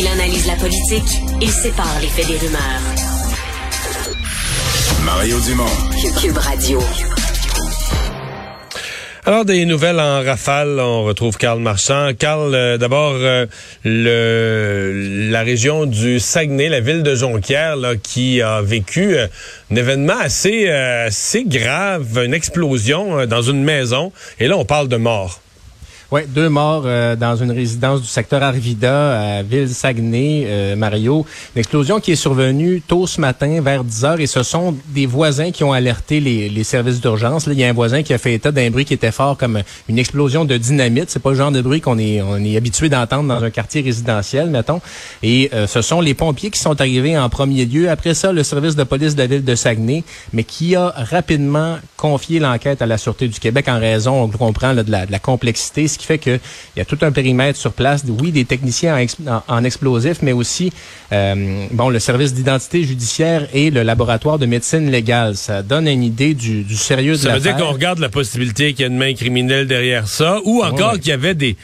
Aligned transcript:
Il 0.00 0.06
analyse 0.06 0.46
la 0.46 0.54
politique, 0.54 1.18
il 1.40 1.50
sépare 1.50 1.98
les 2.00 2.06
faits 2.06 2.28
des 2.28 2.36
rumeurs. 2.36 2.60
Mario 5.04 5.40
Dumont. 5.40 5.64
Cube 6.20 6.38
Radio. 6.38 6.80
Alors, 9.26 9.44
des 9.44 9.64
nouvelles 9.64 9.98
en 9.98 10.22
rafale, 10.22 10.78
on 10.78 11.02
retrouve 11.02 11.36
Karl 11.36 11.58
Marchand. 11.58 12.12
Karl, 12.16 12.54
euh, 12.54 12.78
d'abord, 12.78 13.14
euh, 13.16 13.46
le, 13.84 15.30
la 15.32 15.42
région 15.42 15.84
du 15.84 16.20
Saguenay, 16.20 16.68
la 16.68 16.80
ville 16.80 17.02
de 17.02 17.16
Jonquière, 17.16 17.74
là, 17.74 17.96
qui 17.96 18.40
a 18.40 18.62
vécu 18.62 19.16
euh, 19.16 19.26
un 19.72 19.74
événement 19.74 20.18
assez, 20.20 20.68
assez 20.70 21.42
grave, 21.44 22.22
une 22.24 22.34
explosion 22.34 23.26
dans 23.26 23.42
une 23.42 23.64
maison. 23.64 24.12
Et 24.38 24.46
là, 24.46 24.56
on 24.56 24.64
parle 24.64 24.86
de 24.86 24.96
mort. 24.96 25.40
Oui, 26.10 26.22
deux 26.26 26.48
morts 26.48 26.84
euh, 26.86 27.16
dans 27.16 27.36
une 27.36 27.50
résidence 27.50 28.00
du 28.00 28.06
secteur 28.06 28.42
Arvida 28.42 29.38
à 29.38 29.42
Ville-Saguenay, 29.42 30.44
euh, 30.46 30.74
Mario. 30.74 31.26
Une 31.54 31.60
explosion 31.60 32.00
qui 32.00 32.12
est 32.12 32.16
survenue 32.16 32.80
tôt 32.80 33.06
ce 33.06 33.20
matin 33.20 33.60
vers 33.60 33.84
10 33.84 34.04
heures 34.06 34.18
et 34.18 34.26
ce 34.26 34.42
sont 34.42 34.74
des 34.86 35.04
voisins 35.04 35.50
qui 35.50 35.64
ont 35.64 35.72
alerté 35.74 36.20
les, 36.20 36.64
services 36.64 37.02
d'urgence. 37.02 37.46
Il 37.46 37.58
y 37.58 37.64
a 37.64 37.68
un 37.68 37.74
voisin 37.74 38.02
qui 38.02 38.14
a 38.14 38.18
fait 38.18 38.32
état 38.32 38.50
d'un 38.50 38.70
bruit 38.70 38.86
qui 38.86 38.94
était 38.94 39.12
fort 39.12 39.36
comme 39.36 39.60
une 39.90 39.98
explosion 39.98 40.46
de 40.46 40.56
dynamite. 40.56 41.10
C'est 41.10 41.22
pas 41.22 41.28
le 41.28 41.36
genre 41.36 41.52
de 41.52 41.60
bruit 41.60 41.82
qu'on 41.82 41.98
est, 41.98 42.22
on 42.22 42.42
est 42.42 42.56
habitué 42.56 42.88
d'entendre 42.88 43.28
dans 43.28 43.44
un 43.44 43.50
quartier 43.50 43.82
résidentiel, 43.82 44.48
mettons. 44.48 44.80
Et 45.22 45.50
euh, 45.52 45.66
ce 45.66 45.82
sont 45.82 46.00
les 46.00 46.14
pompiers 46.14 46.50
qui 46.50 46.58
sont 46.58 46.80
arrivés 46.80 47.18
en 47.18 47.28
premier 47.28 47.66
lieu. 47.66 47.90
Après 47.90 48.14
ça, 48.14 48.32
le 48.32 48.44
service 48.44 48.76
de 48.76 48.84
police 48.84 49.14
de 49.14 49.20
la 49.20 49.26
ville 49.26 49.44
de 49.44 49.54
Saguenay, 49.54 50.04
mais 50.32 50.44
qui 50.44 50.74
a 50.74 50.88
rapidement 50.96 51.76
confié 51.98 52.38
l'enquête 52.38 52.80
à 52.80 52.86
la 52.86 52.96
Sûreté 52.96 53.28
du 53.28 53.38
Québec 53.38 53.68
en 53.68 53.78
raison, 53.78 54.22
on 54.22 54.28
comprend, 54.28 54.72
de, 54.72 54.90
la, 54.90 55.04
de 55.04 55.12
la 55.12 55.18
complexité 55.18 55.86
qui 55.98 56.06
fait 56.06 56.18
qu'il 56.18 56.40
y 56.76 56.80
a 56.80 56.84
tout 56.84 56.98
un 57.02 57.12
périmètre 57.12 57.58
sur 57.58 57.72
place. 57.72 58.04
Oui, 58.08 58.32
des 58.32 58.44
techniciens 58.44 58.96
en, 59.48 59.64
explosifs, 59.64 60.22
mais 60.22 60.32
aussi 60.32 60.72
euh, 61.12 61.66
bon 61.70 61.90
le 61.90 61.98
service 61.98 62.32
d'identité 62.32 62.84
judiciaire 62.84 63.48
et 63.52 63.70
le 63.70 63.82
laboratoire 63.82 64.38
de 64.38 64.46
médecine 64.46 64.90
légale. 64.90 65.36
Ça 65.36 65.62
donne 65.62 65.86
une 65.88 66.02
idée 66.02 66.34
du, 66.34 66.64
sérieux 66.76 67.12
de 67.12 67.18
Ça 67.18 67.34
veut 67.34 67.40
dire 67.40 67.56
qu'on 67.56 67.72
regarde 67.72 67.98
la 67.98 68.08
possibilité 68.08 68.72
qu'il 68.72 68.80
y 68.80 68.84
ait 68.84 68.90
une 68.90 68.96
main 68.98 69.14
criminelle 69.14 69.66
derrière 69.66 70.08
ça, 70.08 70.38
ou 70.44 70.62
encore 70.62 70.94
qu'il 70.94 71.08
y 71.08 71.12
avait 71.12 71.34
des 71.34 71.56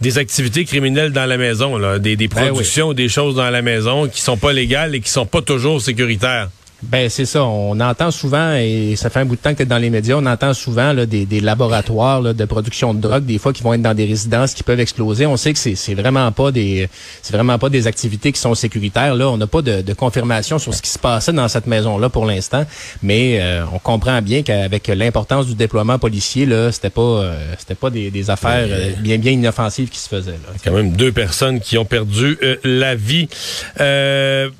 des 0.00 0.16
activités 0.16 0.64
criminelles 0.64 1.12
dans 1.12 1.26
la 1.26 1.36
maison, 1.36 1.76
là, 1.76 1.98
des, 1.98 2.16
des 2.16 2.26
ben 2.26 2.46
productions, 2.46 2.94
des 2.94 3.10
choses 3.10 3.34
dans 3.34 3.50
la 3.50 3.60
maison 3.60 4.08
qui 4.08 4.22
sont 4.22 4.38
pas 4.38 4.52
légales 4.52 4.94
et 4.94 5.00
qui 5.00 5.10
sont 5.10 5.26
pas 5.26 5.42
toujours 5.42 5.82
sécuritaires. 5.82 6.48
Ben 6.82 7.10
c'est 7.10 7.26
ça. 7.26 7.44
On 7.44 7.78
entend 7.80 8.10
souvent, 8.10 8.54
et 8.54 8.94
ça 8.96 9.10
fait 9.10 9.20
un 9.20 9.26
bout 9.26 9.36
de 9.36 9.40
temps 9.40 9.52
que 9.52 9.58
tu 9.58 9.62
es 9.62 9.66
dans 9.66 9.78
les 9.78 9.90
médias, 9.90 10.16
on 10.16 10.26
entend 10.26 10.54
souvent 10.54 10.92
là, 10.92 11.04
des, 11.04 11.26
des 11.26 11.40
laboratoires 11.40 12.22
là, 12.22 12.32
de 12.32 12.44
production 12.46 12.94
de 12.94 13.00
drogue, 13.00 13.24
des 13.24 13.38
fois 13.38 13.52
qui 13.52 13.62
vont 13.62 13.74
être 13.74 13.82
dans 13.82 13.94
des 13.94 14.06
résidences 14.06 14.54
qui 14.54 14.62
peuvent 14.62 14.80
exploser. 14.80 15.26
On 15.26 15.36
sait 15.36 15.52
que 15.52 15.58
c'est, 15.58 15.74
c'est 15.74 15.94
vraiment 15.94 16.32
pas 16.32 16.52
des 16.52 16.88
c'est 17.22 17.34
vraiment 17.34 17.58
pas 17.58 17.68
des 17.68 17.86
activités 17.86 18.32
qui 18.32 18.40
sont 18.40 18.54
sécuritaires. 18.54 19.14
Là, 19.14 19.28
on 19.28 19.36
n'a 19.36 19.46
pas 19.46 19.62
de, 19.62 19.82
de, 19.82 19.92
confirmation 19.92 20.58
sur 20.58 20.72
ce 20.72 20.80
qui 20.80 20.88
se 20.88 20.98
passait 20.98 21.32
dans 21.32 21.48
cette 21.48 21.66
maison-là 21.66 22.08
pour 22.08 22.24
l'instant, 22.24 22.64
mais 23.02 23.38
euh, 23.40 23.64
on 23.74 23.78
comprend 23.78 24.22
bien 24.22 24.42
qu'avec 24.42 24.88
l'importance 24.88 25.46
du 25.46 25.54
déploiement 25.54 25.98
policier, 25.98 26.46
là, 26.46 26.72
c'était 26.72 26.90
pas 26.90 27.02
euh, 27.02 27.54
c'était 27.58 27.74
pas 27.74 27.90
des, 27.90 28.10
des 28.10 28.30
affaires 28.30 28.66
euh, 28.70 28.92
bien 28.98 29.18
bien 29.18 29.32
inoffensives 29.32 29.90
qui 29.90 29.98
se 29.98 30.08
faisaient. 30.08 30.32
Là. 30.32 30.54
Quand 30.64 30.72
même 30.72 30.92
deux 30.92 31.12
personnes 31.12 31.60
qui 31.60 31.76
ont 31.76 31.84
perdu 31.84 32.38
la 32.64 32.94
vie. 32.94 33.28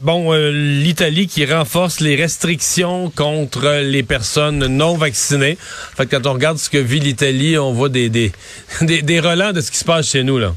bon, 0.03 0.33
l'Italie 0.33 1.27
qui 1.27 1.47
renforce 1.47 2.01
les 2.01 2.10
les 2.11 2.17
restrictions 2.17 3.09
contre 3.15 3.83
les 3.83 4.03
personnes 4.03 4.67
non 4.67 4.97
vaccinées. 4.97 5.57
Fait 5.97 6.07
que 6.07 6.17
quand 6.17 6.27
on 6.27 6.33
regarde 6.33 6.59
ce 6.59 6.69
que 6.69 6.79
vit 6.79 6.99
l'Italie, 6.99 7.57
on 7.57 7.73
voit 7.73 7.89
des, 7.89 8.09
des, 8.09 8.33
des, 8.81 9.03
des 9.03 9.21
relents 9.21 9.53
de 9.53 9.61
ce 9.61 9.71
qui 9.71 9.79
se 9.79 9.85
passe 9.85 10.11
chez 10.11 10.25
nous, 10.25 10.39
là. 10.39 10.55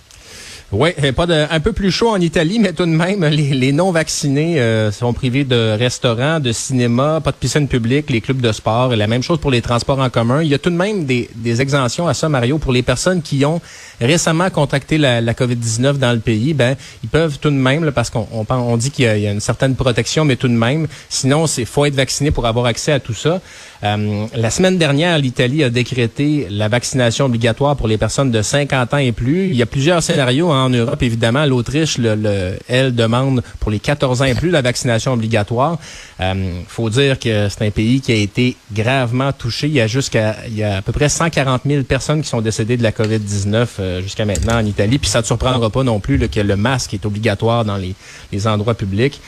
Oui, 0.75 0.89
pas 1.16 1.27
de, 1.27 1.45
un 1.52 1.59
peu 1.59 1.71
plus 1.71 1.91
chaud 1.91 2.09
en 2.09 2.19
Italie, 2.19 2.57
mais 2.57 2.73
tout 2.73 2.88
de 2.88 2.89
même, 2.89 3.23
les, 3.25 3.71
non-vaccinés 3.71 4.59
euh, 4.59 4.91
sont 4.91 5.13
privés 5.13 5.43
de 5.43 5.77
restaurants, 5.77 6.39
de 6.39 6.52
cinéma, 6.52 7.21
pas 7.23 7.29
de 7.29 7.35
piscine 7.35 7.67
publique, 7.67 8.09
les 8.09 8.21
clubs 8.21 8.41
de 8.41 8.52
sport, 8.52 8.91
et 8.91 8.95
la 8.95 9.05
même 9.05 9.21
chose 9.21 9.39
pour 9.39 9.51
les 9.51 9.61
transports 9.61 10.00
en 10.00 10.09
commun. 10.09 10.41
Il 10.41 10.47
y 10.47 10.56
a 10.56 10.57
tout 10.57 10.72
de 10.72 10.75
même 10.75 11.06
des, 11.06 11.29
des 11.35 11.62
exemptions 11.62 12.07
à 12.07 12.16
ça, 12.16 12.28
Mario, 12.28 12.57
pour 12.57 12.72
les 12.72 12.81
personnes 12.81 13.22
qui 13.22 13.45
ont 13.45 13.62
récemment 14.01 14.50
contracté 14.50 14.97
la, 14.97 15.22
la 15.22 15.33
COVID-19 15.33 15.97
dans 15.97 16.12
le 16.12 16.19
pays. 16.19 16.56
Ben, 16.56 16.75
ils 17.03 17.09
peuvent 17.09 17.38
tout 17.38 17.51
de 17.51 17.56
même, 17.56 17.91
parce 17.91 18.09
qu'on 18.09 18.28
on, 18.31 18.44
on, 18.50 18.75
dit 18.75 18.89
qu'il 18.89 19.06
y, 19.06 19.28
a 19.28 19.31
une 19.31 19.41
certaine 19.41 19.75
protection, 19.75 20.25
mais 20.25 20.38
tout 20.38 20.47
de 20.47 20.53
même, 20.53 20.88
sinon, 21.07 21.45
c'est 21.45 21.66
faut 21.66 21.85
être 21.85 21.94
vacciné 21.94 22.31
pour 22.31 22.47
avoir 22.47 22.66
accès 22.66 22.94
à 22.94 23.00
tout 23.00 23.13
ça. 23.13 23.41
Euh, 23.83 24.27
la 24.33 24.49
semaine 24.49 24.77
dernière, 24.77 25.17
l'Italie 25.17 25.63
a 25.63 25.69
décrété 25.69 26.47
la 26.49 26.69
vaccination 26.69 27.25
obligatoire 27.25 27.75
pour 27.75 27.88
les 27.88 27.97
personnes 27.97 28.31
de 28.31 28.41
50 28.41 28.94
ans 28.94 28.97
et 28.97 29.11
plus. 29.11 29.47
Il 29.47 29.55
y 29.55 29.61
a 29.61 29.66
plusieurs 29.66 30.01
scénarios 30.01 30.49
en 30.51 30.69
Europe, 30.69 31.03
évidemment. 31.03 31.45
L'Autriche, 31.45 31.97
le, 31.97 32.57
elle 32.69 32.95
demande 32.95 33.44
pour 33.59 33.71
les 33.71 33.79
14 33.79 34.21
ans 34.21 34.25
et 34.25 34.35
plus 34.35 34.51
la 34.51 34.61
vaccination 34.61 35.11
obligatoire. 35.11 35.77
Euh, 36.21 36.61
faut 36.67 36.89
dire 36.89 37.19
que 37.19 37.49
c'est 37.49 37.66
un 37.66 37.71
pays 37.71 37.99
qui 37.99 38.13
a 38.13 38.16
été 38.16 38.55
gravement 38.71 39.33
touché. 39.33 39.67
Il 39.67 39.73
y 39.73 39.81
a 39.81 39.88
jusqu'à 39.88 40.38
il 40.47 40.55
y 40.55 40.63
a 40.63 40.77
à 40.77 40.81
peu 40.81 40.94
près 40.94 41.09
140 41.09 41.63
000 41.65 41.83
personnes 41.83 42.21
qui 42.21 42.29
sont 42.29 42.41
décédées 42.41 42.77
de 42.77 42.83
la 42.83 42.91
COVID-19 42.91 43.67
euh, 43.79 44.01
jusqu'à 44.01 44.23
maintenant 44.23 44.55
en 44.55 44.65
Italie. 44.65 44.97
Puis 44.97 45.09
ça 45.09 45.19
ne 45.19 45.25
surprendra 45.25 45.69
pas 45.69 45.83
non 45.83 46.00
plus 46.00 46.19
que 46.29 46.39
le 46.39 46.55
masque 46.55 46.94
est 46.94 47.05
obligatoire 47.05 47.65
dans 47.65 47.77
les, 47.77 47.95
les 48.31 48.47
endroits 48.47 48.75
publics. 48.75 49.19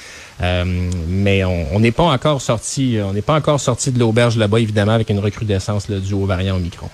Euh, 0.41 0.63
mais 1.07 1.43
on 1.43 1.79
n'est 1.79 1.91
pas 1.91 2.03
encore 2.03 2.41
sorti, 2.41 2.97
on 3.03 3.13
n'est 3.13 3.21
pas 3.21 3.35
encore 3.35 3.59
sorti 3.59 3.91
de 3.91 3.99
l'auberge 3.99 4.37
là-bas, 4.37 4.59
évidemment, 4.59 4.93
avec 4.93 5.09
une 5.09 5.19
recrudescence 5.19 5.87
là, 5.89 5.99
du 5.99 6.13
haut 6.13 6.25
variant 6.25 6.55
Omicron. 6.55 6.89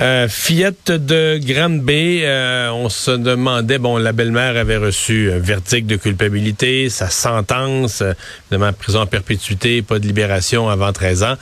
Euh, 0.00 0.28
fillette 0.28 0.92
de 0.92 1.40
Granby, 1.42 2.20
euh, 2.22 2.70
on 2.70 2.88
se 2.88 3.10
demandait, 3.10 3.78
bon, 3.78 3.96
la 3.96 4.12
belle-mère 4.12 4.56
avait 4.56 4.76
reçu 4.76 5.32
un 5.32 5.40
verdict 5.40 5.88
de 5.88 5.96
culpabilité, 5.96 6.88
sa 6.88 7.10
sentence, 7.10 8.02
euh, 8.02 8.12
évidemment, 8.48 8.72
prison 8.72 9.00
en 9.00 9.06
perpétuité, 9.06 9.82
pas 9.82 9.98
de 9.98 10.06
libération 10.06 10.68
avant 10.68 10.92
13 10.92 11.24
ans. 11.24 11.34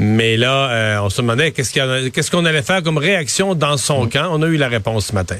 Mais 0.00 0.36
là, 0.36 0.70
euh, 0.70 1.02
on 1.02 1.08
se 1.08 1.22
demandait 1.22 1.52
qu'est-ce 1.52 2.30
qu'on 2.32 2.44
allait 2.44 2.62
faire 2.62 2.82
comme 2.82 2.98
réaction 2.98 3.54
dans 3.54 3.76
son 3.76 4.06
mm. 4.06 4.10
camp? 4.10 4.28
On 4.32 4.42
a 4.42 4.46
eu 4.48 4.56
la 4.56 4.68
réponse 4.68 5.06
ce 5.06 5.14
matin. 5.14 5.36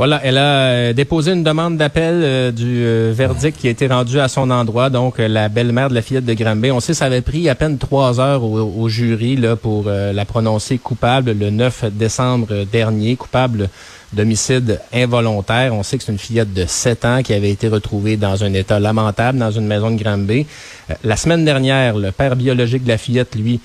Voilà, 0.00 0.18
elle 0.24 0.38
a 0.38 0.70
euh, 0.70 0.92
déposé 0.94 1.32
une 1.32 1.44
demande 1.44 1.76
d'appel 1.76 2.22
euh, 2.24 2.52
du 2.52 2.84
euh, 2.86 3.12
verdict 3.14 3.60
qui 3.60 3.68
a 3.68 3.70
été 3.70 3.86
rendu 3.86 4.18
à 4.18 4.28
son 4.28 4.50
endroit. 4.50 4.88
Donc, 4.88 5.18
la 5.18 5.50
belle-mère 5.50 5.90
de 5.90 5.94
la 5.94 6.00
fillette 6.00 6.24
de 6.24 6.32
Granby. 6.32 6.70
On 6.70 6.80
sait 6.80 6.94
ça 6.94 7.04
avait 7.04 7.20
pris 7.20 7.50
à 7.50 7.54
peine 7.54 7.76
trois 7.76 8.18
heures 8.18 8.42
au, 8.42 8.88
jury 8.88 9.36
là, 9.36 9.56
pour 9.56 9.90
la 9.90 10.24
prononcer 10.24 10.78
coupable 10.78 11.32
le 11.32 11.50
9 11.50 11.92
décembre 11.92 12.64
dernier, 12.72 13.16
coupable 13.16 13.68
d'homicide 14.14 14.80
involontaire. 14.94 15.74
On 15.74 15.82
sait 15.82 15.98
que 15.98 16.04
c'est 16.04 16.12
une 16.12 16.18
fillette 16.18 16.54
de 16.54 16.64
7 16.66 17.04
ans 17.04 17.22
qui 17.22 17.34
avait 17.34 17.50
été 17.50 17.68
retrouvée 17.68 18.16
dans 18.16 18.42
un 18.42 18.54
état 18.54 18.80
lamentable 18.80 19.38
dans 19.38 19.50
une 19.50 19.66
maison 19.66 19.90
de 19.90 20.02
Granby. 20.02 20.46
la 21.04 21.16
semaine 21.16 21.44
dernière, 21.44 21.98
le 21.98 22.10
père 22.10 22.36
biologique 22.36 22.84
de 22.84 22.88
la 22.88 22.96
fillette, 22.96 23.34
lui, 23.34 23.60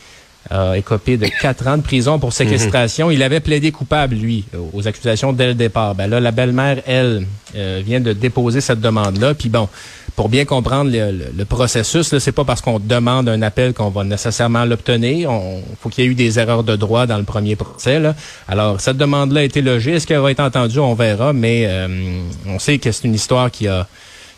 a 0.49 0.77
écopé 0.77 1.17
de 1.17 1.27
quatre 1.41 1.67
ans 1.67 1.77
de 1.77 1.81
prison 1.81 2.19
pour 2.19 2.33
séquestration. 2.33 3.09
Il 3.09 3.23
avait 3.23 3.39
plaidé 3.39 3.71
coupable, 3.71 4.15
lui, 4.15 4.45
aux 4.73 4.87
accusations 4.87 5.33
dès 5.33 5.47
le 5.47 5.53
départ. 5.55 5.95
Ben 5.95 6.07
là, 6.07 6.19
la 6.19 6.31
belle-mère, 6.31 6.81
elle, 6.85 7.25
euh, 7.55 7.81
vient 7.85 7.99
de 7.99 8.13
déposer 8.13 8.61
cette 8.61 8.81
demande-là. 8.81 9.33
Puis 9.33 9.49
bon, 9.49 9.69
pour 10.15 10.29
bien 10.29 10.45
comprendre 10.45 10.91
le, 10.93 11.45
processus, 11.45 12.17
c'est 12.17 12.31
pas 12.31 12.43
parce 12.43 12.61
qu'on 12.61 12.79
demande 12.79 13.27
un 13.27 13.41
appel 13.41 13.73
qu'on 13.73 13.89
va 13.89 14.03
nécessairement 14.03 14.65
l'obtenir. 14.65 15.31
On 15.31 15.61
faut 15.79 15.89
qu'il 15.89 16.03
y 16.03 16.07
ait 16.07 16.09
eu 16.11 16.15
des 16.15 16.37
erreurs 16.39 16.63
de 16.63 16.75
droit 16.75 17.05
dans 17.05 17.17
le 17.17 17.23
premier 17.23 17.55
procès. 17.55 17.99
Là. 17.99 18.13
Alors, 18.47 18.79
cette 18.81 18.97
demande-là 18.97 19.41
a 19.41 19.43
été 19.43 19.61
logée. 19.61 19.93
Est-ce 19.93 20.05
qu'elle 20.05 20.19
va 20.19 20.31
être 20.31 20.41
entendue? 20.41 20.79
On 20.79 20.93
verra, 20.93 21.33
mais 21.33 21.63
euh, 21.65 21.87
on 22.47 22.59
sait 22.59 22.77
que 22.77 22.91
c'est 22.91 23.07
une 23.07 23.15
histoire 23.15 23.49
qui 23.51 23.67
a 23.67 23.87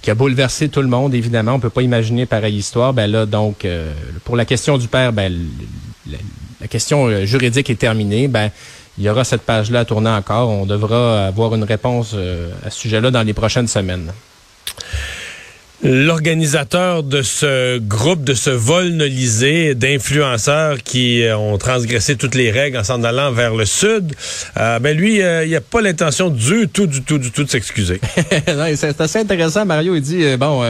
qui 0.02 0.12
a 0.12 0.16
bouleversé 0.16 0.70
tout 0.70 0.82
le 0.82 0.88
monde, 0.88 1.16
évidemment. 1.16 1.54
On 1.54 1.60
peut 1.60 1.72
pas 1.72 1.82
imaginer 1.82 2.26
pareille 2.26 2.56
histoire. 2.56 2.94
Ben 2.94 3.12
là, 3.12 3.26
donc, 3.26 3.66
euh, 3.66 3.92
pour 4.24 4.36
la 4.36 4.46
question 4.46 4.78
du 4.78 4.88
père, 4.88 5.12
ben, 5.12 5.34
la, 6.62 6.68
question 6.68 7.08
euh, 7.08 7.26
juridique 7.26 7.70
est 7.70 7.76
terminée. 7.80 8.28
Ben, 8.28 8.50
il 8.98 9.04
y 9.04 9.10
aura 9.10 9.24
cette 9.24 9.44
page-là 9.44 9.82
à 9.82 9.86
tourner 9.86 10.10
encore. 10.10 10.50
On 10.50 10.66
devra 10.66 11.28
avoir 11.28 11.54
une 11.56 11.64
réponse 11.64 12.12
euh, 12.16 12.50
à 12.66 12.70
ce 12.70 12.80
sujet-là 12.80 13.12
dans 13.12 13.24
les 13.24 13.34
prochaines 13.34 13.68
semaines. 13.68 14.12
L'organisateur 15.84 17.04
de 17.04 17.22
ce 17.22 17.78
groupe, 17.78 18.24
de 18.24 18.34
ce 18.34 18.50
vol 18.50 18.88
nolisé 18.90 19.76
d'influenceurs 19.76 20.82
qui 20.82 21.22
euh, 21.22 21.38
ont 21.38 21.60
transgressé 21.60 22.16
toutes 22.16 22.34
les 22.34 22.50
règles 22.50 22.78
en 22.78 22.84
s'en 22.84 23.04
allant 23.04 23.32
vers 23.32 23.54
le 23.54 23.66
sud, 23.66 24.16
euh, 24.58 24.80
ben 24.80 24.98
lui, 24.98 25.22
euh, 25.22 25.46
il 25.46 25.52
n'a 25.52 25.62
pas 25.62 25.82
l'intention 25.82 26.32
du 26.32 26.68
tout, 26.68 26.88
du 26.88 27.04
tout, 27.04 27.20
du 27.20 27.30
tout 27.30 27.44
de 27.44 27.50
s'excuser. 27.50 28.02
c'est 28.76 29.00
assez 29.00 29.20
intéressant. 29.20 29.66
Mario, 29.66 29.94
il 29.96 30.02
dit, 30.02 30.36
bon 30.38 30.64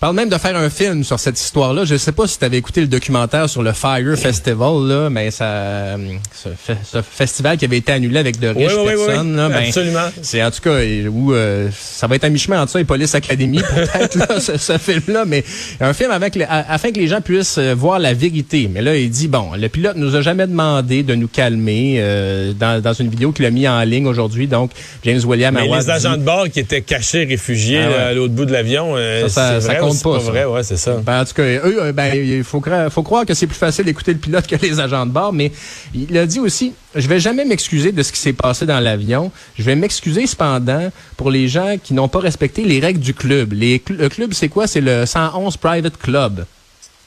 parle 0.00 0.14
même 0.14 0.28
de 0.28 0.38
faire 0.38 0.56
un 0.56 0.70
film 0.70 1.02
sur 1.02 1.18
cette 1.18 1.40
histoire-là. 1.40 1.84
Je 1.84 1.94
ne 1.94 1.98
sais 1.98 2.12
pas 2.12 2.26
si 2.26 2.38
tu 2.38 2.44
avais 2.44 2.58
écouté 2.58 2.80
le 2.80 2.86
documentaire 2.86 3.48
sur 3.48 3.62
le 3.62 3.72
Fire 3.72 4.16
Festival, 4.16 4.86
là, 4.86 5.10
mais 5.10 5.30
ça, 5.30 5.96
ce, 6.34 7.02
festival 7.02 7.56
qui 7.56 7.64
avait 7.64 7.78
été 7.78 7.92
annulé 7.92 8.18
avec 8.18 8.38
de 8.38 8.48
riches 8.48 8.74
personnes. 8.74 9.36
là, 9.36 9.48
ben, 9.48 9.66
Absolument. 9.66 10.08
C'est 10.22 10.42
en 10.42 10.50
tout 10.50 10.60
cas 10.60 10.78
où 11.10 11.32
euh, 11.32 11.68
ça 11.72 12.06
va 12.06 12.14
être 12.14 12.24
un 12.24 12.28
mi-chemin 12.28 12.62
entre 12.62 12.72
ça 12.72 12.80
et 12.80 12.84
Police 12.84 13.14
Academy, 13.14 13.58
peut-être, 13.74 14.40
ce, 14.40 14.56
ce 14.56 14.78
film-là, 14.78 15.24
mais 15.24 15.44
un 15.80 15.92
film 15.92 16.10
avec 16.12 16.38
afin 16.48 16.92
que 16.92 16.98
les 16.98 17.08
gens 17.08 17.20
puissent 17.20 17.58
euh, 17.58 17.74
voir 17.74 17.98
la 17.98 18.14
vérité. 18.14 18.70
Mais 18.72 18.82
là, 18.82 18.96
il 18.96 19.10
dit, 19.10 19.26
bon, 19.26 19.50
le 19.56 19.68
pilote 19.68 19.96
nous 19.96 20.14
a 20.14 20.22
jamais 20.22 20.46
demandé 20.46 21.02
de 21.02 21.14
nous 21.14 21.28
calmer 21.28 21.96
euh, 21.98 22.52
dans, 22.52 22.80
dans 22.80 22.92
une 22.92 23.08
vidéo 23.08 23.32
qu'il 23.32 23.46
a 23.46 23.50
mis 23.50 23.66
en 23.66 23.80
ligne 23.82 24.06
aujourd'hui. 24.06 24.46
Donc, 24.46 24.70
James 25.04 25.20
William 25.24 25.54
Mais 25.54 25.66
les 25.66 25.90
agents 25.90 26.16
de 26.16 26.22
bord 26.22 26.48
qui 26.48 26.60
étaient 26.60 26.82
cachés, 26.82 27.24
réfugiés 27.24 27.82
ah 27.82 28.06
à 28.06 28.12
l'autre 28.12 28.34
bout 28.34 28.44
de 28.44 28.52
l'avion, 28.52 28.94
ça, 29.28 29.60
ça, 29.60 29.74
compte 29.88 30.02
pas. 30.02 30.18
vrai, 30.18 30.44
ouais, 30.44 30.62
c'est 30.62 30.76
ça. 30.76 30.94
Ben, 31.04 31.22
en 31.22 31.24
tout 31.24 31.34
cas, 31.34 31.42
eux, 31.42 31.92
ben, 31.92 32.14
il 32.14 32.44
faut, 32.44 32.62
faut 32.90 33.02
croire 33.02 33.24
que 33.26 33.34
c'est 33.34 33.46
plus 33.46 33.56
facile 33.56 33.84
d'écouter 33.84 34.12
le 34.12 34.18
pilote 34.18 34.46
que 34.46 34.56
les 34.56 34.80
agents 34.80 35.06
de 35.06 35.10
bord, 35.10 35.32
mais 35.32 35.52
il 35.94 36.16
a 36.16 36.26
dit 36.26 36.40
aussi, 36.40 36.72
je 36.94 37.06
vais 37.08 37.20
jamais 37.20 37.44
m'excuser 37.44 37.92
de 37.92 38.02
ce 38.02 38.12
qui 38.12 38.18
s'est 38.18 38.32
passé 38.32 38.66
dans 38.66 38.80
l'avion. 38.80 39.30
Je 39.58 39.62
vais 39.62 39.76
m'excuser 39.76 40.26
cependant 40.26 40.90
pour 41.16 41.30
les 41.30 41.48
gens 41.48 41.76
qui 41.82 41.94
n'ont 41.94 42.08
pas 42.08 42.20
respecté 42.20 42.64
les 42.64 42.80
règles 42.80 43.00
du 43.00 43.14
club. 43.14 43.52
Les, 43.52 43.82
le 43.88 44.08
club, 44.08 44.32
c'est 44.34 44.48
quoi? 44.48 44.66
C'est 44.66 44.80
le 44.80 45.06
111 45.06 45.56
Private 45.56 45.96
Club. 45.96 46.44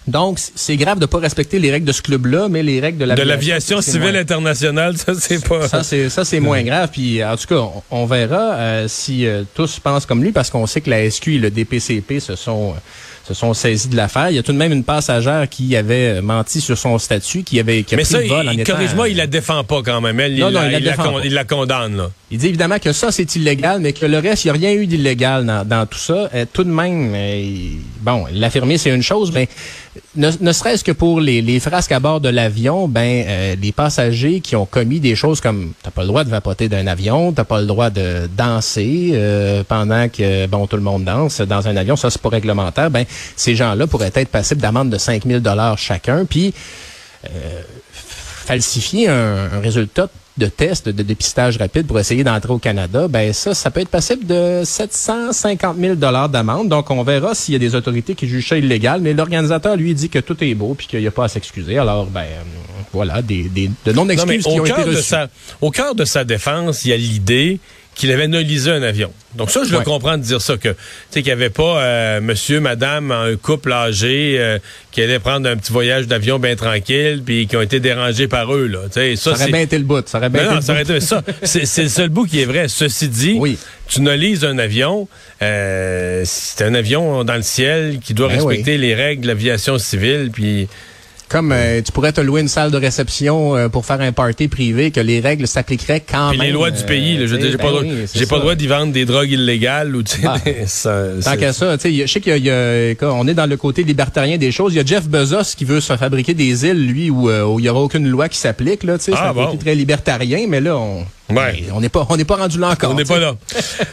Donc, 0.08 0.40
c'est 0.56 0.78
grave 0.78 1.00
de 1.00 1.06
pas 1.06 1.20
respecter 1.20 1.60
les 1.60 1.72
règles 1.72 1.86
de 1.86 1.92
ce 1.92 2.02
club-là, 2.02 2.48
mais 2.50 2.64
les 2.64 2.80
règles 2.80 2.98
de 2.98 3.06
l'aviation. 3.06 3.24
De 3.24 3.30
l'aviation 3.30 3.82
civile 3.82 4.16
internationale, 4.16 4.98
ça, 4.98 5.14
c'est 5.14 5.48
pas... 5.48 5.68
Ça, 5.68 5.84
c'est, 5.84 6.10
ça, 6.10 6.26
c'est 6.26 6.40
moins 6.40 6.64
grave. 6.64 6.90
Puis, 6.92 7.24
en 7.24 7.38
tout 7.38 7.48
cas, 7.48 7.62
on, 7.92 8.06
verra 8.06 8.56
euh, 8.56 8.88
si 8.88 9.28
euh, 9.28 9.44
tous 9.54 9.80
pensent 9.80 10.08
comme 10.08 10.24
lui, 10.24 10.32
parce 10.32 10.50
qu'on 10.50 10.66
sait 10.66 10.82
que 10.82 10.90
la 10.90 11.10
SQ 11.10 11.28
et 11.28 11.38
le 11.38 11.52
DPCP 11.52 12.20
se 12.20 12.36
sont... 12.36 12.72
Euh, 12.72 12.80
se 13.28 13.34
sont 13.34 13.54
saisis 13.54 13.88
de 13.88 13.96
l'affaire. 13.96 14.30
Il 14.30 14.36
y 14.36 14.40
a 14.40 14.44
tout 14.44 14.52
de 14.52 14.58
même 14.58 14.72
une 14.72 14.84
passagère 14.84 15.48
qui 15.50 15.76
avait 15.76 16.18
euh, 16.18 16.22
menti 16.22 16.62
sur 16.62 16.78
son 16.78 16.98
statut, 16.98 17.44
qui 17.44 17.60
avait 17.60 17.84
qui 17.84 17.94
a 17.94 17.98
Mais 17.98 18.04
pris 18.04 18.12
ça, 18.12 18.22
le 18.22 18.28
vol 18.28 18.50
en 18.50 18.52
il, 18.52 18.64
corrige-moi, 18.64 19.10
il 19.10 19.18
la 19.18 19.28
défend 19.28 19.64
pas 19.64 19.82
quand 19.84 20.02
même. 20.02 20.20
Elle, 20.20 20.38
non, 20.38 20.50
il, 20.50 20.54
non, 20.54 20.62
la, 20.62 20.68
il, 20.68 20.72
la, 20.72 20.80
il, 20.80 20.86
la, 20.86 21.26
il 21.26 21.34
la 21.34 21.44
condamne. 21.44 21.98
Là. 21.98 22.12
Il 22.34 22.38
dit 22.38 22.48
évidemment 22.48 22.80
que 22.80 22.94
ça, 22.94 23.12
c'est 23.12 23.36
illégal, 23.36 23.82
mais 23.82 23.92
que 23.92 24.06
le 24.06 24.18
reste, 24.18 24.46
il 24.46 24.48
n'y 24.48 24.52
a 24.52 24.54
rien 24.54 24.72
eu 24.72 24.88
d'illégal 24.88 25.46
dans, 25.46 25.68
dans, 25.68 25.86
tout 25.86 25.98
ça. 25.98 26.30
Euh, 26.34 26.46
tout 26.52 26.64
de 26.64 26.70
même, 26.70 27.12
euh, 27.14 27.72
bon, 28.00 28.26
l'affirmer, 28.32 28.78
c'est 28.78 28.90
une 28.90 29.04
chose, 29.04 29.34
mais 29.34 29.50
ne, 30.16 30.32
ne 30.40 30.52
serait-ce 30.54 30.82
que 30.82 30.94
pour 30.94 31.20
les, 31.20 31.42
les, 31.42 31.60
frasques 31.60 31.92
à 31.92 32.00
bord 32.00 32.22
de 32.22 32.30
l'avion, 32.30 32.88
ben 32.88 33.26
euh, 33.28 33.56
les 33.62 33.74
passagers 33.74 34.40
qui 34.40 34.56
ont 34.56 34.66
commis 34.66 35.02
des 35.02 35.14
choses 35.14 35.42
comme 35.42 35.74
t'as 35.84 35.92
pas 35.92 36.04
le 36.04 36.08
droit 36.08 36.24
de 36.24 36.30
vapoter 36.30 36.70
d'un 36.70 36.88
avion, 36.88 37.34
t'as 37.34 37.44
pas 37.44 37.60
le 37.60 37.68
droit 37.68 37.90
de 37.90 38.30
danser 38.38 39.14
pendant 39.68 40.08
que 40.08 40.48
bon 40.48 40.68
tout 40.68 40.78
le 40.78 40.84
monde 40.84 41.04
danse 41.04 41.42
dans 41.42 41.68
un 41.68 41.76
avion, 41.76 41.98
ça 41.98 42.10
c'est 42.10 42.22
pas 42.22 42.30
réglementaire. 42.30 42.90
Ben 42.90 43.04
ces 43.36 43.56
gens-là 43.56 43.88
pourraient 43.88 44.12
être 44.16 44.30
passibles 44.30 44.62
d'amende 44.62 44.90
de 44.90 44.98
5000 44.98 45.42
dollars 45.42 45.78
chacun, 45.78 46.24
puis 46.24 46.54
falsifier 48.46 49.10
un, 49.10 49.50
un 49.54 49.60
résultat 49.60 50.08
de 50.42 50.48
tests 50.48 50.90
de 50.90 51.04
dépistage 51.04 51.58
rapide 51.58 51.86
pour 51.86 52.00
essayer 52.00 52.24
d'entrer 52.24 52.52
au 52.52 52.58
Canada, 52.58 53.08
ben 53.08 53.32
ça, 53.32 53.54
ça 53.54 53.70
peut 53.70 53.80
être 53.80 53.90
passible 53.90 54.26
de 54.26 54.64
750 54.66 55.78
000 55.78 55.96
dollars 55.96 56.30
d'amende. 56.30 56.68
Donc, 56.68 56.90
on 56.90 57.04
verra 57.04 57.36
s'il 57.36 57.54
y 57.54 57.56
a 57.56 57.60
des 57.60 57.76
autorités 57.76 58.16
qui 58.16 58.28
jugent 58.28 58.50
ça 58.50 58.58
illégal. 58.58 59.02
Mais 59.02 59.14
l'organisateur, 59.14 59.76
lui, 59.76 59.94
dit 59.94 60.10
que 60.10 60.18
tout 60.20 60.44
est 60.44 60.56
beau 60.56 60.74
puis 60.74 60.88
qu'il 60.88 61.00
n'y 61.00 61.08
a 61.08 61.12
pas 61.12 61.26
à 61.26 61.28
s'excuser. 61.28 61.78
Alors, 61.78 62.08
ben, 62.08 62.26
voilà, 62.92 63.22
des, 63.22 63.44
des 63.44 63.70
de 63.86 63.92
non-excuses 63.92 64.44
qui 64.44 64.60
ont 64.60 64.66
été 64.66 64.82
reçues. 64.82 65.16
au 65.62 65.70
cœur 65.70 65.94
de 65.94 66.06
sa 66.06 66.24
défense, 66.24 66.86
il 66.86 66.90
y 66.90 66.94
a 66.94 66.98
l'idée 66.98 67.60
qu'il 67.94 68.12
avait 68.12 68.28
nolisé 68.28 68.72
un 68.72 68.82
avion. 68.82 69.12
Donc 69.36 69.50
ça, 69.50 69.62
je 69.64 69.72
le 69.72 69.80
comprends 69.80 70.18
de 70.18 70.24
dire 70.24 70.42
ça, 70.42 70.58
que 70.58 70.70
tu 70.70 70.76
sais 71.10 71.22
qu'il 71.22 71.30
n'y 71.30 71.32
avait 71.32 71.50
pas 71.50 71.82
euh, 71.82 72.22
monsieur, 72.22 72.60
madame, 72.60 73.12
un 73.12 73.36
couple 73.36 73.72
âgé 73.72 74.36
euh, 74.38 74.60
qui 74.92 75.02
allait 75.02 75.20
prendre 75.20 75.50
un 75.50 75.56
petit 75.56 75.72
voyage 75.72 76.08
d'avion 76.08 76.38
bien 76.38 76.56
tranquille, 76.56 77.22
puis 77.26 77.48
qui 77.48 77.56
ont 77.56 77.62
été 77.62 77.80
dérangés 77.80 78.28
par 78.28 78.54
eux. 78.54 78.68
Là. 78.68 78.80
ça, 78.92 79.16
ça 79.16 79.32
aurait 79.32 79.52
bien 79.52 79.62
été 79.62 79.78
le 79.78 79.86
bout. 79.86 80.08
Ça 80.08 80.18
aurait 80.18 80.30
bien 80.30 80.44
été 80.44 80.54
non, 80.54 80.62
ça 80.62 80.74
aurait 80.74 80.84
été 80.84 81.00
ça. 81.00 81.24
C'est 81.44 81.84
le 81.84 81.90
seul 81.90 82.10
bout 82.10 82.26
qui 82.26 82.42
est 82.42 82.46
vrai. 82.46 82.68
Ceci 82.68 83.08
dit, 83.08 83.38
oui. 83.40 83.58
tu 83.88 84.02
nolises 84.02 84.44
un 84.44 84.58
avion, 84.58 85.08
euh, 85.42 86.24
c'est 86.26 86.64
un 86.64 86.74
avion 86.74 87.24
dans 87.24 87.36
le 87.36 87.42
ciel 87.42 88.00
qui 88.04 88.14
doit 88.14 88.28
ben 88.28 88.36
respecter 88.36 88.78
les 88.78 88.94
règles 88.96 89.24
de 89.24 89.28
l'aviation 89.28 89.78
civile, 89.78 90.30
puis 90.34 90.68
comme 91.32 91.54
euh, 91.54 91.82
tu 91.82 91.94
pourrais 91.94 92.12
te 92.12 92.20
louer 92.20 92.42
une 92.42 92.50
salle 92.50 92.72
de 92.72 92.78
réception 92.78 93.56
euh, 93.56 93.70
pour 93.70 93.86
faire 93.86 94.02
un 94.02 94.12
party 94.12 94.50
privé, 94.50 94.92
que 94.92 95.00
les 95.00 95.22
règles 95.22 95.48
s'appliqueraient 95.48 96.02
quand 96.02 96.30
Puis 96.30 96.38
même. 96.38 96.48
les 96.48 96.54
lois 96.54 96.72
du 96.72 96.84
pays, 96.84 97.18
je 97.26 97.28
j'ai 97.28 97.58
pas, 97.58 97.72
ben 97.72 98.06
j'ai 98.14 98.26
pas 98.26 98.36
le 98.36 98.42
droit 98.42 98.56
d'y 98.56 98.68
vendre 98.68 98.92
des 98.92 99.06
drogues 99.06 99.32
illégales 99.32 99.96
ou 99.96 100.04
ah. 100.26 100.38
ça, 100.66 101.04
Tant 101.24 101.38
qu'à 101.38 101.54
ça, 101.54 101.78
tu 101.78 101.84
sais, 101.84 102.08
je 102.08 102.12
sais 102.12 102.20
qu'il 102.20 102.46
y, 102.46 102.50
a, 102.50 102.94
on 103.04 103.28
est 103.28 103.34
dans 103.34 103.46
le 103.46 103.56
côté 103.56 103.84
libertarien 103.84 104.38
des 104.38 104.52
choses. 104.52 104.74
Il 104.74 104.78
y 104.78 104.80
a 104.82 104.86
Jeff 104.86 105.08
Bezos 105.08 105.56
qui 105.56 105.64
veut 105.64 105.80
se 105.80 105.96
fabriquer 105.96 106.34
des 106.34 106.66
îles, 106.66 106.86
lui, 106.86 107.10
où, 107.10 107.30
euh, 107.30 107.56
il 107.60 107.66
y 107.66 107.70
aura 107.70 107.80
aucune 107.80 108.08
loi 108.10 108.28
qui 108.28 108.38
s'applique 108.38 108.84
là. 108.84 108.98
Tu 108.98 109.06
sais, 109.06 109.14
ah, 109.16 109.34
c'est 109.52 109.58
très 109.58 109.76
libertarien, 109.76 110.48
mais 110.50 110.60
là, 110.60 110.78
on 110.78 111.06
on 111.74 111.82
n'est 111.82 111.90
pas, 111.90 112.06
on 112.10 112.18
n'est 112.18 112.26
pas 112.26 112.36
rendu 112.36 112.60
là 112.60 112.70
encore. 112.70 112.92
On 112.92 112.96
n'est 112.96 113.06
pas 113.06 113.20
là. 113.20 113.36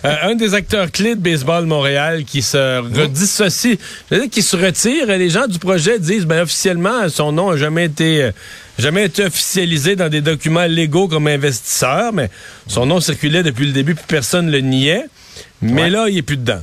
Euh, 0.05 0.31
un 0.31 0.35
des 0.37 0.55
acteurs 0.55 0.93
clés 0.93 1.17
de 1.17 1.21
baseball 1.21 1.67
Montréal 1.67 2.25
qui 2.25 2.41
se 2.41 2.79
redissocie, 2.79 3.79
qui 4.31 4.43
se 4.43 4.57
retire. 4.57 5.07
Les 5.07 5.31
gens 5.31 5.47
du 5.47 5.59
projet 5.59 5.99
disent, 5.99 6.25
ben 6.25 6.43
officiellement, 6.43 7.09
son 7.09 7.33
nom 7.33 7.51
n'a 7.51 7.57
jamais 7.57 7.87
été, 7.87 8.23
euh, 8.23 8.31
jamais 8.79 9.07
été 9.07 9.25
officialisé 9.25 9.97
dans 9.97 10.09
des 10.09 10.21
documents 10.21 10.67
légaux 10.67 11.09
comme 11.09 11.27
investisseur, 11.27 12.13
mais 12.13 12.31
son 12.69 12.87
nom 12.87 13.01
circulait 13.01 13.43
depuis 13.43 13.67
le 13.67 13.73
début, 13.73 13.95
puis 13.95 14.05
personne 14.07 14.51
le 14.51 14.61
niait. 14.61 15.07
Mais 15.63 15.91
là, 15.91 16.09
il 16.09 16.19
est 16.19 16.23
plus 16.23 16.37
dedans. 16.37 16.63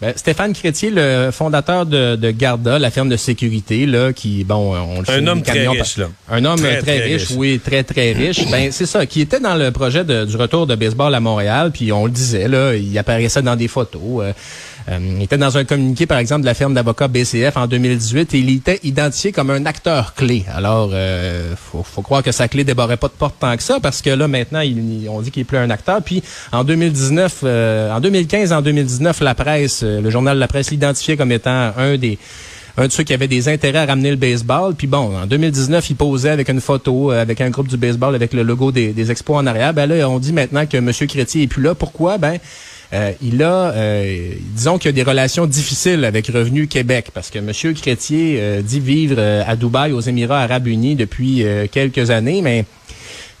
Ben, 0.00 0.12
Stéphane 0.14 0.52
Crétier, 0.52 0.90
le 0.90 1.30
fondateur 1.32 1.86
de, 1.86 2.16
de, 2.16 2.30
Garda, 2.30 2.78
la 2.78 2.90
firme 2.90 3.08
de 3.08 3.16
sécurité, 3.16 3.86
là, 3.86 4.12
qui, 4.12 4.44
bon, 4.44 4.76
on 4.76 5.00
le 5.00 5.10
Un 5.10 5.26
homme 5.26 5.42
très 5.42 5.66
riche, 5.66 5.96
là. 5.96 6.08
Un 6.30 6.44
homme 6.44 6.60
très, 6.60 6.98
riche, 6.98 7.30
oui, 7.30 7.58
très, 7.64 7.82
très 7.82 8.12
riche. 8.12 8.46
ben, 8.50 8.70
c'est 8.72 8.84
ça, 8.84 9.06
qui 9.06 9.22
était 9.22 9.40
dans 9.40 9.54
le 9.54 9.70
projet 9.70 10.04
de, 10.04 10.26
du 10.26 10.36
retour 10.36 10.66
de 10.66 10.74
baseball 10.74 11.14
à 11.14 11.20
Montréal, 11.20 11.70
puis 11.72 11.92
on 11.92 12.04
le 12.04 12.10
disait, 12.10 12.46
là, 12.46 12.74
il 12.74 12.96
apparaissait 12.98 13.40
dans 13.40 13.56
des 13.56 13.68
photos. 13.68 14.02
Euh, 14.20 14.32
euh, 14.88 14.98
il 15.16 15.22
était 15.22 15.38
dans 15.38 15.56
un 15.58 15.64
communiqué, 15.64 16.06
par 16.06 16.18
exemple, 16.18 16.42
de 16.42 16.46
la 16.46 16.54
firme 16.54 16.74
d'avocats 16.74 17.08
BCF 17.08 17.56
en 17.56 17.66
2018 17.66 18.34
et 18.34 18.38
il 18.38 18.56
était 18.56 18.78
identifié 18.84 19.32
comme 19.32 19.50
un 19.50 19.66
acteur 19.66 20.14
clé. 20.14 20.44
Alors, 20.54 20.90
euh, 20.92 21.54
faut, 21.56 22.02
croire 22.02 22.22
que 22.22 22.32
sa 22.32 22.46
clé 22.46 22.62
débarrait 22.62 22.96
pas 22.96 23.08
de 23.08 23.12
porte 23.12 23.36
tant 23.40 23.56
que 23.56 23.62
ça 23.62 23.80
parce 23.80 24.00
que 24.00 24.10
là, 24.10 24.28
maintenant, 24.28 24.60
il, 24.60 25.08
on 25.08 25.20
dit 25.20 25.30
qu'il 25.30 25.42
est 25.42 25.44
plus 25.44 25.58
un 25.58 25.70
acteur. 25.70 26.02
Puis, 26.02 26.22
en 26.52 26.62
2019, 26.62 27.40
euh, 27.44 27.92
en 27.92 28.00
2015, 28.00 28.52
en 28.52 28.62
2019, 28.62 29.20
la 29.20 29.34
presse, 29.34 29.80
euh, 29.82 30.00
le 30.00 30.10
journal 30.10 30.38
La 30.38 30.48
Presse 30.48 30.70
l'identifiait 30.70 31.16
comme 31.16 31.32
étant 31.32 31.72
un 31.76 31.96
des 31.96 32.18
un 32.78 32.88
de 32.88 32.92
ceux 32.92 33.04
qui 33.04 33.14
avait 33.14 33.26
des 33.26 33.48
intérêts 33.48 33.78
à 33.78 33.86
ramener 33.86 34.10
le 34.10 34.16
baseball. 34.16 34.74
Puis 34.74 34.86
bon, 34.86 35.16
en 35.16 35.24
2019, 35.24 35.88
il 35.88 35.96
posait 35.96 36.28
avec 36.28 36.50
une 36.50 36.60
photo, 36.60 37.10
avec 37.10 37.40
un 37.40 37.48
groupe 37.48 37.68
du 37.68 37.78
baseball, 37.78 38.14
avec 38.14 38.34
le 38.34 38.42
logo 38.42 38.70
des, 38.70 38.92
des 38.92 39.10
expos 39.10 39.38
en 39.38 39.46
arrière. 39.46 39.72
Ben 39.72 39.86
là, 39.86 40.06
on 40.10 40.18
dit 40.18 40.34
maintenant 40.34 40.66
que 40.66 40.76
M. 40.76 40.92
Crétier 40.92 41.44
est 41.44 41.46
plus 41.46 41.62
là. 41.62 41.74
Pourquoi? 41.74 42.18
Ben, 42.18 42.38
euh, 42.92 43.12
il 43.20 43.42
a, 43.42 43.72
euh, 43.72 44.32
disons 44.54 44.78
qu'il 44.78 44.86
y 44.86 44.88
a 44.90 44.92
des 44.92 45.08
relations 45.08 45.46
difficiles 45.46 46.04
avec 46.04 46.28
Revenu 46.28 46.68
Québec 46.68 47.08
parce 47.12 47.30
que 47.30 47.38
M. 47.38 47.74
Crétier 47.74 48.38
euh, 48.40 48.62
dit 48.62 48.80
vivre 48.80 49.20
à 49.20 49.56
Dubaï, 49.56 49.92
aux 49.92 50.00
Émirats 50.00 50.42
arabes 50.42 50.68
unis 50.68 50.94
depuis 50.94 51.44
quelques 51.72 52.10
années, 52.10 52.42
mais 52.42 52.64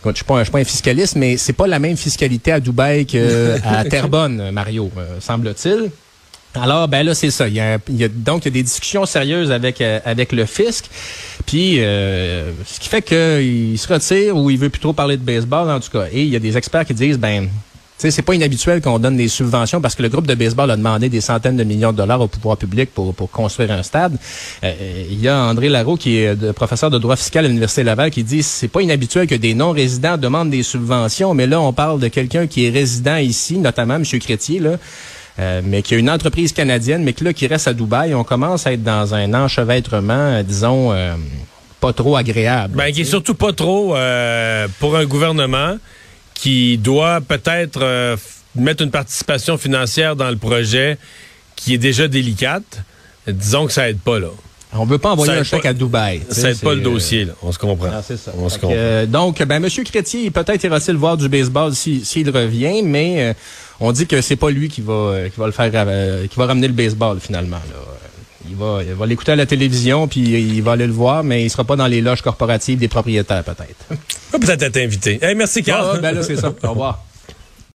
je 0.04 0.12
suis 0.12 0.24
pas, 0.24 0.44
suis 0.44 0.52
pas 0.52 0.58
un 0.58 0.64
fiscaliste, 0.64 1.16
mais 1.16 1.36
c'est 1.36 1.52
pas 1.52 1.66
la 1.66 1.78
même 1.78 1.96
fiscalité 1.96 2.52
à 2.52 2.60
Dubaï 2.60 3.06
qu'à 3.06 3.84
Terrebonne, 3.90 4.50
Mario, 4.50 4.90
semble-t-il. 5.20 5.90
Alors, 6.54 6.88
ben 6.88 7.04
là, 7.04 7.14
c'est 7.14 7.30
ça. 7.30 7.48
Il 7.48 7.54
y, 7.54 7.60
a, 7.60 7.76
donc, 8.08 8.44
il 8.44 8.46
y 8.46 8.48
a 8.48 8.50
des 8.50 8.62
discussions 8.62 9.04
sérieuses 9.04 9.50
avec 9.50 9.82
avec 9.82 10.32
le 10.32 10.46
fisc. 10.46 10.86
Puis, 11.44 11.76
ce 11.76 12.80
qui 12.80 12.88
fait 12.88 13.02
qu'il 13.02 13.78
se 13.78 13.92
retire 13.92 14.36
ou 14.36 14.48
il 14.48 14.58
veut 14.58 14.70
plus 14.70 14.80
trop 14.80 14.92
parler 14.92 15.16
de 15.16 15.22
baseball, 15.22 15.70
en 15.70 15.80
tout 15.80 15.90
cas. 15.90 16.06
Et 16.12 16.22
il 16.22 16.28
y 16.28 16.36
a 16.36 16.40
des 16.40 16.56
experts 16.56 16.86
qui 16.86 16.94
disent, 16.94 17.18
ben, 17.18 17.48
c'est 17.98 18.22
pas 18.22 18.34
inhabituel 18.34 18.82
qu'on 18.82 18.98
donne 18.98 19.16
des 19.16 19.28
subventions 19.28 19.80
parce 19.80 19.94
que 19.94 20.02
le 20.02 20.08
groupe 20.08 20.26
de 20.26 20.34
baseball 20.34 20.70
a 20.70 20.76
demandé 20.76 21.08
des 21.08 21.20
centaines 21.20 21.56
de 21.56 21.64
millions 21.64 21.92
de 21.92 21.96
dollars 21.96 22.20
au 22.20 22.28
pouvoir 22.28 22.56
public 22.56 22.90
pour, 22.92 23.14
pour 23.14 23.30
construire 23.30 23.70
un 23.72 23.82
stade. 23.82 24.16
Euh, 24.64 25.04
il 25.10 25.20
y 25.20 25.28
a 25.28 25.38
André 25.44 25.68
Larreau, 25.68 25.96
qui 25.96 26.18
est 26.18 26.52
professeur 26.52 26.90
de 26.90 26.98
droit 26.98 27.16
fiscal 27.16 27.44
à 27.44 27.48
l'Université 27.48 27.82
Laval, 27.84 28.10
qui 28.10 28.22
dit 28.22 28.42
c'est 28.42 28.68
pas 28.68 28.82
inhabituel 28.82 29.26
que 29.26 29.34
des 29.34 29.54
non-résidents 29.54 30.18
demandent 30.18 30.50
des 30.50 30.62
subventions, 30.62 31.32
mais 31.32 31.46
là, 31.46 31.60
on 31.60 31.72
parle 31.72 32.00
de 32.00 32.08
quelqu'un 32.08 32.46
qui 32.46 32.66
est 32.66 32.70
résident 32.70 33.16
ici, 33.16 33.58
notamment 33.58 33.94
M. 33.94 34.04
Crétier, 34.04 34.60
là, 34.60 34.76
euh, 35.38 35.60
mais 35.64 35.82
qui 35.82 35.94
a 35.94 35.98
une 35.98 36.10
entreprise 36.10 36.52
canadienne, 36.52 37.02
mais 37.02 37.12
qui, 37.12 37.24
là, 37.24 37.32
qui 37.32 37.46
reste 37.46 37.68
à 37.68 37.72
Dubaï. 37.72 38.14
On 38.14 38.24
commence 38.24 38.66
à 38.66 38.72
être 38.72 38.82
dans 38.82 39.14
un 39.14 39.32
enchevêtrement, 39.34 40.12
euh, 40.12 40.42
disons, 40.42 40.92
pas 41.80 41.92
trop 41.92 42.16
agréable. 42.16 42.76
Ben, 42.76 42.92
qui 42.92 43.02
est 43.02 43.04
surtout 43.04 43.34
pas 43.34 43.52
trop 43.52 43.94
pour 44.80 44.96
un 44.96 45.04
gouvernement 45.04 45.76
qui 46.36 46.78
doit 46.78 47.20
peut-être 47.20 47.80
euh, 47.82 48.16
mettre 48.54 48.82
une 48.82 48.90
participation 48.90 49.58
financière 49.58 50.16
dans 50.16 50.30
le 50.30 50.36
projet 50.36 50.98
qui 51.56 51.74
est 51.74 51.78
déjà 51.78 52.06
délicate, 52.06 52.82
disons 53.26 53.66
que 53.66 53.72
ça 53.72 53.88
aide 53.88 53.98
pas 53.98 54.18
là. 54.18 54.28
On 54.72 54.84
veut 54.84 54.98
pas 54.98 55.12
envoyer 55.12 55.32
un 55.32 55.42
chèque 55.42 55.64
à 55.64 55.72
Dubaï. 55.72 56.20
Ça 56.28 56.50
aide 56.50 56.60
pas 56.60 56.74
le 56.74 56.82
dossier, 56.82 57.24
là. 57.24 57.32
On 57.42 57.50
se 57.50 57.58
comprend. 57.58 57.88
Ah, 57.90 58.02
ça. 58.02 58.30
Euh, 58.64 59.06
donc, 59.06 59.42
ben, 59.42 59.64
M. 59.64 59.70
Crétier, 59.84 60.30
peut-être 60.30 60.62
ira-t-il 60.64 60.98
voir 60.98 61.16
du 61.16 61.30
baseball 61.30 61.74
s'il 61.74 62.30
revient, 62.30 62.82
mais 62.82 63.30
euh, 63.30 63.32
on 63.80 63.92
dit 63.92 64.06
que 64.06 64.20
c'est 64.20 64.36
pas 64.36 64.50
lui 64.50 64.68
qui 64.68 64.82
va, 64.82 65.30
qui 65.32 65.40
va 65.40 65.46
le 65.46 65.52
faire, 65.52 65.70
qui 66.28 66.38
va 66.38 66.46
ramener 66.46 66.66
le 66.68 66.74
baseball 66.74 67.18
finalement. 67.20 67.56
Là 67.56 67.96
il 68.48 68.56
va, 68.56 68.80
il 68.82 68.94
va 68.94 69.06
l'écouter 69.06 69.32
à 69.32 69.36
la 69.36 69.46
télévision, 69.46 70.08
puis 70.08 70.20
il 70.20 70.62
va 70.62 70.72
aller 70.72 70.86
le 70.86 70.92
voir, 70.92 71.24
mais 71.24 71.44
il 71.44 71.50
sera 71.50 71.64
pas 71.64 71.76
dans 71.76 71.86
les 71.86 72.00
loges 72.00 72.22
corporatives 72.22 72.78
des 72.78 72.88
propriétaires, 72.88 73.44
peut-être. 73.44 74.00
Peut-être 74.40 74.62
être 74.62 74.76
invité. 74.76 75.18
Hey, 75.22 75.34
merci, 75.34 75.62
Carl. 75.62 75.92
Ah, 75.94 75.98
ben 75.98 76.14
là, 76.14 76.22
c'est 76.22 76.36
ça. 76.36 76.48
Au 76.62 76.70
revoir. 76.70 77.05